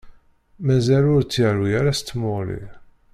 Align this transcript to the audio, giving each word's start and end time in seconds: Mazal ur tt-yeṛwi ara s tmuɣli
Mazal 0.65 1.05
ur 1.15 1.21
tt-yeṛwi 1.23 1.69
ara 1.79 1.97
s 1.99 2.01
tmuɣli 2.01 2.61